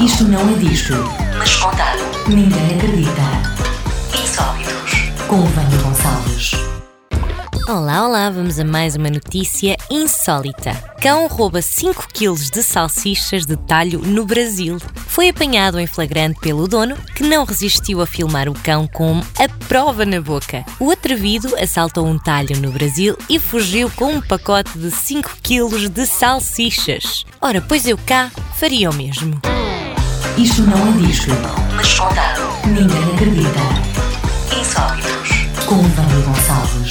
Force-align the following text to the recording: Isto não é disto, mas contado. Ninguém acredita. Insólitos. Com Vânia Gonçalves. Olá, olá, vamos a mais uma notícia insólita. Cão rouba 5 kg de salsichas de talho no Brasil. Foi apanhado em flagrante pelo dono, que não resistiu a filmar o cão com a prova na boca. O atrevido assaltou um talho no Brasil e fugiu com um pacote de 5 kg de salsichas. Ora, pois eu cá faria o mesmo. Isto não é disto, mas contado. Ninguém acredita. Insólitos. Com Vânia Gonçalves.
Isto 0.00 0.22
não 0.24 0.48
é 0.48 0.52
disto, 0.58 0.94
mas 1.36 1.56
contado. 1.56 1.98
Ninguém 2.28 2.76
acredita. 2.76 3.20
Insólitos. 4.22 4.92
Com 5.26 5.42
Vânia 5.44 5.78
Gonçalves. 5.82 6.52
Olá, 7.68 8.06
olá, 8.06 8.30
vamos 8.30 8.60
a 8.60 8.64
mais 8.64 8.94
uma 8.94 9.10
notícia 9.10 9.76
insólita. 9.90 10.72
Cão 11.02 11.26
rouba 11.26 11.60
5 11.60 12.06
kg 12.14 12.32
de 12.48 12.62
salsichas 12.62 13.44
de 13.44 13.56
talho 13.56 13.98
no 13.98 14.24
Brasil. 14.24 14.78
Foi 14.94 15.30
apanhado 15.30 15.80
em 15.80 15.86
flagrante 15.88 16.38
pelo 16.38 16.68
dono, 16.68 16.96
que 17.16 17.24
não 17.24 17.44
resistiu 17.44 18.00
a 18.00 18.06
filmar 18.06 18.48
o 18.48 18.54
cão 18.54 18.86
com 18.86 19.20
a 19.36 19.48
prova 19.66 20.06
na 20.06 20.20
boca. 20.20 20.64
O 20.78 20.92
atrevido 20.92 21.56
assaltou 21.56 22.06
um 22.06 22.18
talho 22.18 22.56
no 22.60 22.70
Brasil 22.70 23.18
e 23.28 23.38
fugiu 23.40 23.90
com 23.90 24.12
um 24.12 24.20
pacote 24.20 24.78
de 24.78 24.92
5 24.92 25.38
kg 25.42 25.88
de 25.88 26.06
salsichas. 26.06 27.26
Ora, 27.40 27.60
pois 27.60 27.84
eu 27.84 27.98
cá 27.98 28.30
faria 28.54 28.88
o 28.88 28.94
mesmo. 28.94 29.40
Isto 30.38 30.62
não 30.62 30.78
é 30.78 30.92
disto, 30.92 31.32
mas 31.74 31.94
contado. 31.94 32.42
Ninguém 32.64 33.12
acredita. 33.12 33.58
Insólitos. 34.56 35.30
Com 35.66 35.82
Vânia 35.82 36.24
Gonçalves. 36.24 36.87